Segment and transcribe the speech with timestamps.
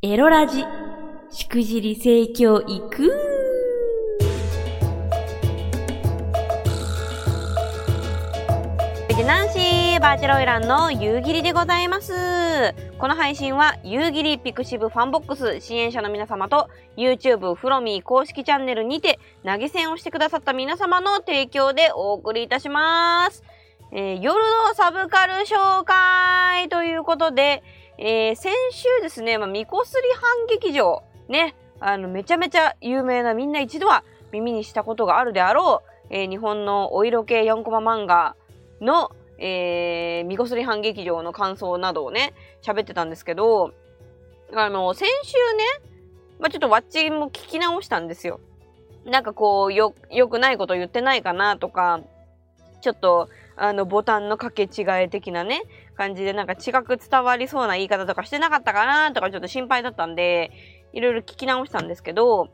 [0.00, 0.64] エロラジ、
[1.32, 3.12] しくじり盛況いく
[9.26, 12.12] ナンシーバーチャロイランの夕霧でございます。
[13.00, 23.42] この配信は夕霧ピクシブファンボックス支援者の皆様と YouTube フロミー公式チャンネルにて投げ銭をしてくださった皆様の提供でお送りいたします。
[23.90, 27.64] えー、夜のサブカル紹介ということで、
[27.98, 38.36] えー、先週ですね、まあ、みこすり反劇場、ね、あの、めちゃめちゃ有名なみんな一度は耳にしたことがあるであろう、えー、日本のお色系4コマ漫画
[38.80, 43.72] の、えー、みこすり反劇場の感想などをね、喋ってたんですけど、
[44.54, 45.90] あの、先週ね、
[46.38, 48.38] まあ、ちょっとワッチも聞き直したんですよ。
[49.04, 52.00] なんかこう、よ、良くないこと言ってないかなとか、
[52.80, 53.28] ちょっと、
[53.58, 55.62] あの、ボタンの掛け違い的なね、
[55.96, 60.52] 感じでなんか違く伝わりそうな言い方とかしてなかったかなとかちょっと心配だったんで、
[60.92, 62.48] いろいろ聞き直したんですけど、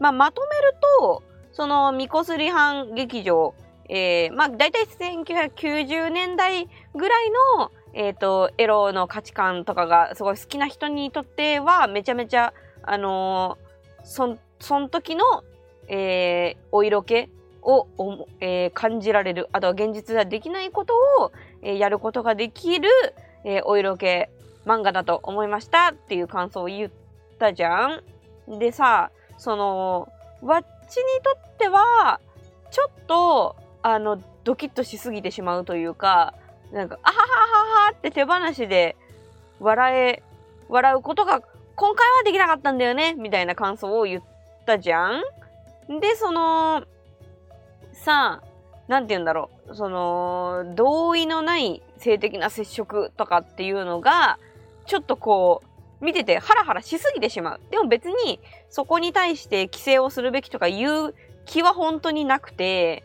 [0.00, 3.54] まあ、まとめると、その、みこすり藩劇場、
[3.88, 15.24] えー、まあ、大体1990年代ぐらいの、えっ、ー、と、エロの価値観とかがすごい好きな人にとっては、めちゃめちゃ、あのー、そ、その時の、
[15.88, 17.30] えー、お色気
[17.66, 17.88] を、
[18.40, 22.88] えー、感じられる、あとは現実ではできないことを、えー、やることができる、
[23.44, 24.06] えー、お色気
[24.64, 26.90] 漫画だと思いましたっていう感想を言っ
[27.38, 28.00] たじゃ
[28.46, 28.58] ん。
[28.58, 30.08] でさ、その、
[30.42, 32.20] わっちにとっては、
[32.70, 36.34] ちょっと、あの、ドキッとしすぎてしまうというか、
[36.72, 38.96] なんか、あははははって手放しで
[39.58, 40.22] 笑え、
[40.68, 41.40] 笑うことが
[41.74, 44.22] 今回はできなかったんだよね、みたいな感想を言っ
[44.64, 45.22] たじゃん。
[46.00, 46.84] で、その、
[47.96, 48.42] さ、
[48.88, 49.74] なんて言うんだろう。
[49.74, 54.38] その、同意のない性的な接触とかっていうのが、
[54.86, 55.62] ちょっとこ
[56.00, 57.60] う、見ててハラハラしすぎてしまう。
[57.70, 61.14] でも別に、そこに対して規制をするべきとかいう
[61.46, 63.02] 気は本当になくて、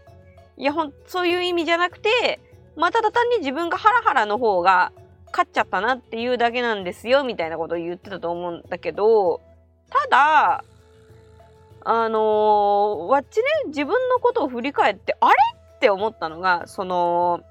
[0.57, 2.39] いや、ほん、そういう意味じゃなくて、
[2.75, 4.91] ま、ただ単に自分がハラハラの方が
[5.31, 9.41] 勝っちゃったなっていうだけなんですよ、みたいなことを言ってたと思うんだけど、
[9.89, 10.63] ただ、
[11.83, 15.35] あのー、わっちね、自分のことを振り返って、あれ？
[15.75, 17.41] って思ったのが、その、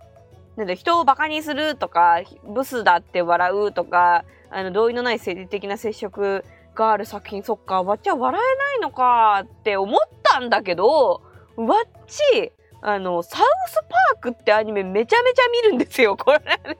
[0.57, 11.23] なんだ、人をバカにするとか、ブスだって笑うとか、あの、同意のない生理的な接触がある作品、そっか、わっちは笑えないのかって思ったんだけど、
[11.57, 12.53] わっち、
[12.83, 16.41] あの、サウスパークってアニメめちゃめちゃ見るんですよ、これ。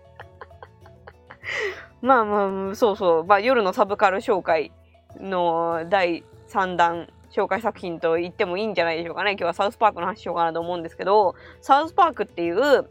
[2.01, 3.25] まあまあ、そうそう。
[3.25, 4.73] まあ、夜のサブカル紹介
[5.19, 9.33] の第3弾紹介作品と言ってもいいんじゃないでしょうかね。
[9.33, 12.89] 今日はサウスパークの話しようかなと思うんですけど、サウスパークっていう、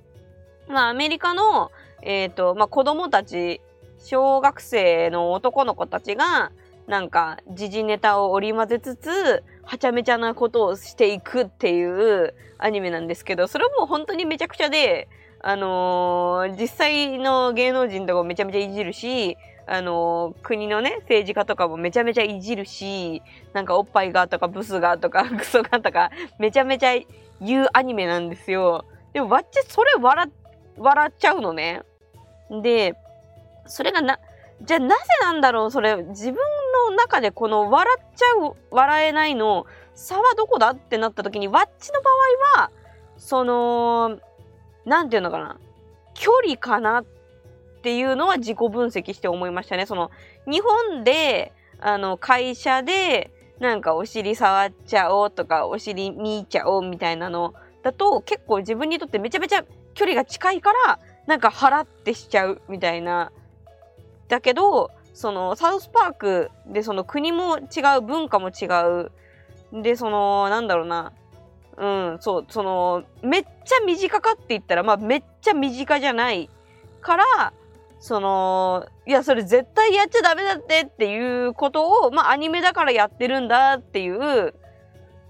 [0.68, 3.62] まあアメリカの、えっ、ー、と、まあ子供たち、
[4.00, 6.52] 小学生の男の子たちが、
[6.88, 15.08] なんか、時事ネタを織り交ぜつつ、はちゃめちゃなことをしていくっていうアニメなんですけど、それも本当にめちゃくちゃで、
[15.42, 19.38] あのー、実際の芸能人とかめちゃめちゃいじるし、
[19.72, 23.22] あの、国のね、政治家とかもめちゃめちゃいじるし、
[23.54, 26.10] なんかおっぱいがとかブスがとか クソがとか、
[26.40, 27.00] めちゃめちゃ
[27.40, 28.86] 言うアニメなんですよ。
[29.14, 30.32] でもわっちそれ笑、
[30.78, 31.84] 笑っちゃうのね。
[32.50, 32.96] で、
[33.68, 34.20] それがな、
[34.64, 35.72] じゃあなぜなんだろう？
[35.72, 36.36] それ、自分
[36.90, 42.10] の中でこの笑っちゃう、笑えないの、差はどこだってなった時に、わっちの場
[42.58, 42.72] 合は、
[43.18, 44.18] その、
[44.86, 45.58] なんていうのかな？
[46.16, 47.19] 距離かなって
[47.80, 49.86] っていうのは自己分析して思いましたね。
[49.86, 50.12] その
[50.46, 59.64] 日本であの会社でなんかお尻触っちゃおうとかお尻見ちゃおうみたいなのだと結構自分にとってめちゃめちゃ
[59.94, 63.32] 距離が近いからなんか払ってしちゃうみたいな。
[64.28, 68.66] だけどそのサウスパークでその国も違う文化も違
[69.04, 69.12] う。
[69.72, 71.14] でそのなんだろうな
[71.80, 71.86] う
[72.16, 76.50] ん、そう、その、めっちゃ短かって言ったら、まあ、めっちゃ短じゃない
[77.00, 77.54] から、
[78.00, 84.54] その、いや、それ絶対やっちゃダメだってっていうことを、まあ、アニメだからやってるんだっていう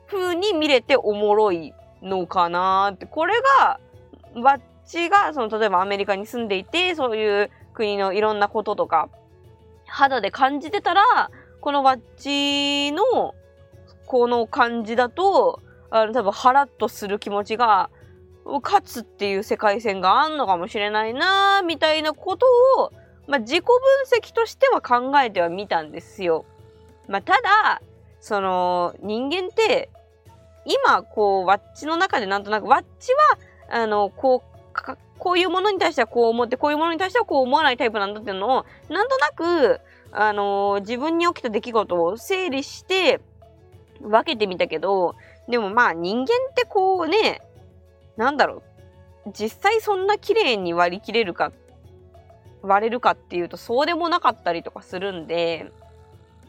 [0.07, 3.07] 風に見れておもろいのかなって。
[3.07, 3.79] これが、
[4.41, 9.09] バッチが、その、例えばアメリカに住んでいて、そういう国のいろんなこととか、
[9.87, 13.33] 肌で感じてたら、このバッチの、
[14.05, 15.59] この感じだと、
[15.89, 17.89] あの、多分、ハラッとする気持ちが、
[18.61, 22.45] 勝つっていう世界線があんのかもしれないなみたいなこと
[22.77, 22.91] を、
[23.27, 23.75] まあ、自己分
[24.19, 26.45] 析としては考えてはみたんですよ。
[27.07, 27.81] まあ、ただ、
[28.19, 29.89] その、人間って、
[30.65, 33.11] 今、こう、ワッチの中でなんとなく、ワッチ
[33.69, 39.81] は、あの、こう、こういうものに対してはこう思って、こういうものに対してはこう思わないタイプなんだっていうのを、なんとなく、
[40.11, 43.19] あの、自分に起きた出来事を整理して
[44.01, 45.15] 分けてみたけど、
[45.47, 47.41] でもまあ人間ってこうね、
[48.19, 48.61] なんだろ
[49.25, 51.53] う、実際そんな綺麗に割り切れるか、
[52.61, 55.71] 割れるかっていうとそうでもなかったりとかするんで、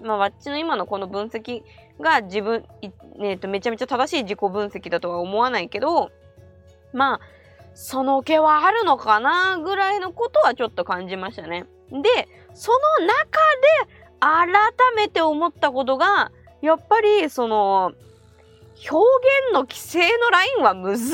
[0.02, 1.62] まあ、わっちの今のこの分析
[2.00, 2.64] が自分、
[3.20, 6.10] えっ、と、めちゃめちゃ正しい自己分析だとは思わないけど、
[6.92, 7.20] まあ、
[7.74, 11.66] その気はあるのかなぐらいのことはちょっと感じましたね。
[11.92, 13.14] で、その中
[13.78, 14.48] で改
[14.96, 16.32] めて思ったことが、
[16.62, 17.92] やっぱりその、
[18.88, 19.04] 表
[19.48, 21.10] 現の規制のラインは難し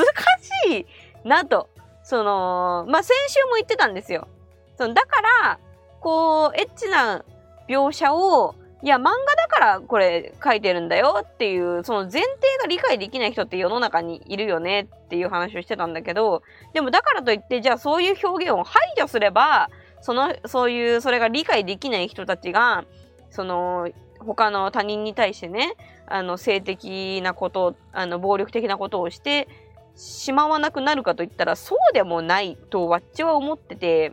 [0.70, 0.86] い
[1.24, 1.68] なと。
[2.02, 4.28] その、まあ、先週も言ってたんですよ。
[4.76, 5.58] そのだから、
[6.00, 7.24] こう、エッチな
[7.68, 12.24] 描写をいや、漫画だからこれ書いてるんだよっていう、その前提
[12.60, 16.42] が理解できない人って世の中にいるよねっていう話をしてたんだけど、
[16.74, 19.70] でもだからといって、じゃあそういう表現を排除すれば、
[20.02, 22.84] その、そういう、それが理解できない人たちが、
[23.30, 23.88] その、
[24.20, 25.74] 他の他人に対してね、
[26.06, 29.48] あの、性的なこと、あの、暴力的なことをして
[29.94, 34.12] しまわなくなるかといったら、そうでもないと、わっちは思ってて、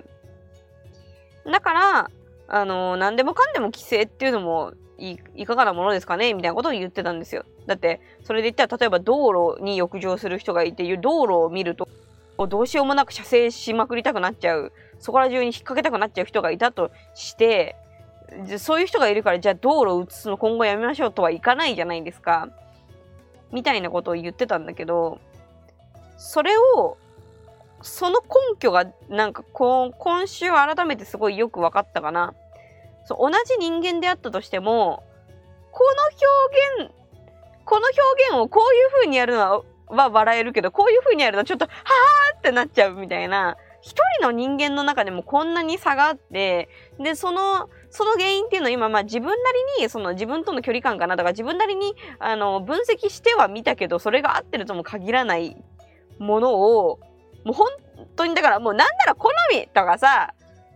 [1.45, 2.11] だから、
[2.47, 7.45] あの、何でもかんでも規制っていうのもいかがなものですかねみたいなことを言ってたんですよ。
[7.65, 11.87] だって、それで言ったら、例えば道路に浴場する人がいて、道路を見ると、
[12.47, 17.75] どうしようもなく射精しまくりたくなっちゃう、そこら中に引っ掛けたくなっちゃう人がいたとして、
[18.57, 22.49] そういう人がいるから、じゃあ道路を移すの今後やめましょうとはいかないじゃないですか。
[23.51, 25.19] みたいなことを言ってたんだけど、
[26.17, 26.97] それを
[27.81, 32.33] その根拠がなんかこ今週改めてすごいよく分かったかな。
[33.05, 35.03] そう同じ人間であったとしても
[35.71, 35.83] こ
[36.79, 36.93] の表現
[37.65, 41.71] この表現をこういう風にやるのは笑えるけどこういう風にやるとちょっとは
[42.33, 46.69] あってなっちゃうみたいな一人の人間の中でもこんなに差があって
[47.00, 49.33] でそのその原因っていうのは今まあ自分な
[49.77, 55.62] りにその自分との距離感かなとか自分なりにあの分析してはみたけどそれが合ってるとも限らない
[56.18, 57.00] ものを
[57.44, 57.68] もう本
[58.15, 60.33] 当にだからもうなんなら好みとかさ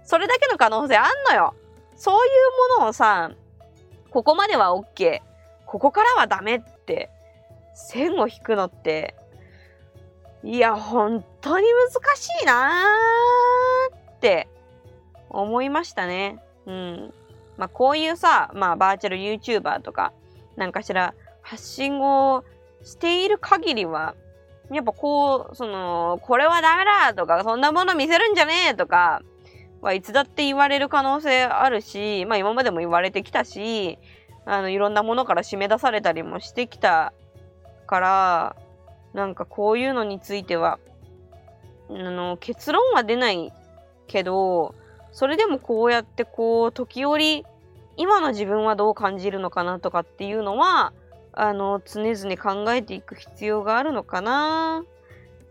[0.08, 1.54] それだけの可能性あんのよ。
[1.98, 3.32] そういうものをさ、
[4.10, 5.20] ここまでは OK、
[5.66, 7.10] ここからはダメって
[7.74, 9.16] 線を引くのって、
[10.44, 14.48] いや、本当に難しいなーって
[15.30, 16.40] 思いましたね。
[16.66, 17.14] うん。
[17.58, 20.14] まあ、こういうさ、まあ、バーチャル YouTuber とか、
[20.56, 22.44] なんかしら発信を
[22.84, 24.16] している限りは、
[24.72, 29.22] やっぱこう、その、これはダメだとか、そんなもの見せるんじゃねえとか、
[29.82, 34.00] はいつだって言われる可能性あるし、まあ今までも言われてきたし、
[34.46, 37.14] あの、いろんなものから締め出されたりもしてきた
[37.86, 38.56] から、
[39.18, 40.78] なんかこういうのについては、
[41.90, 43.52] あの、結論は出ない
[44.06, 44.76] けど、
[45.12, 47.44] それでもこうやってこう、時折、
[47.96, 50.94] 今の自分はどう感じるのかなとかっていうのは、
[51.34, 54.86] あの、常々考えていく必要があるのかな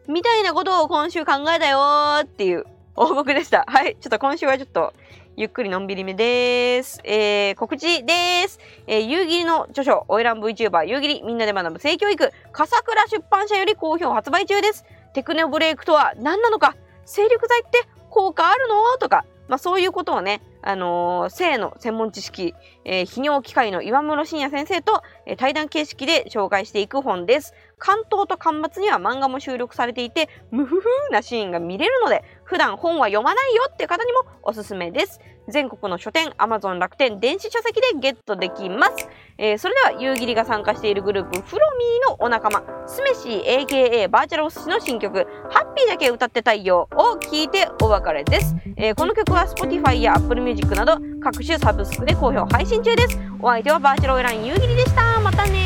[0.07, 3.65] みたいなことを今週考えたよーっていう報告でした。
[3.67, 3.97] はい。
[4.01, 4.93] ちょっと今週はちょっと、
[5.39, 6.99] ゆっくりのんびりめです。
[7.05, 8.59] えー、告知です。
[8.87, 14.87] えー、夕霧の著書、オイラン VTuber 夕霧みんなで学ぶ性教育、笠倉出版社より好評発売中です。
[15.13, 16.75] テクノブレイクとは何なのか
[17.05, 18.77] 精力剤って効果あるの？
[18.99, 22.55] とか、まあそういうことをね、あのー、性の専門知識、
[22.87, 27.53] えー、泌尿機械の岩室信也先生と、えー、対談形式で紹介していく本です。
[27.79, 35.21] 関東と巻末には漫画も収録されていて、無夫婦なシーンが見れるので、普段本は読まないよっていう方にもおすすめです。
[35.49, 39.09] 全国の書店、Amazon 楽天、電子書籍でゲットできます。
[39.39, 48.57] えー、それでは、夕霧が参加しているグループ、フロミーのお仲間、スメシー AKA バーチャルお寿司の新曲、ハッピーだけ歌って太陽を聴いてお別れです。
[48.77, 53.19] えー、この曲は Spotify や Apple Music など各種サブスクで好評配信中です。
[53.41, 55.21] お相手はバーチャルオイラン夕霧でした。
[55.21, 55.66] またね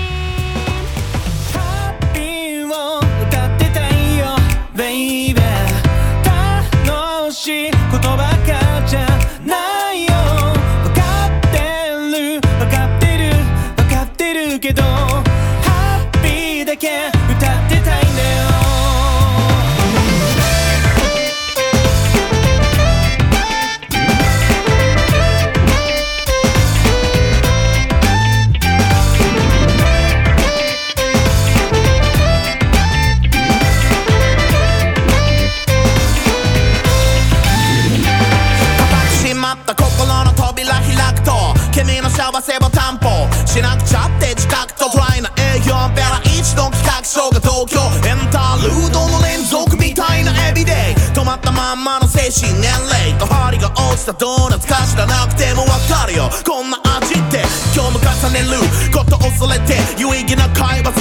[52.30, 56.30] 新年齢と針が落ちたドーナツか知らなくてもわかるよ。
[56.46, 57.42] こんな味って
[57.74, 58.54] 今日も重ねる。
[58.94, 60.92] こと恐れて有意義な会話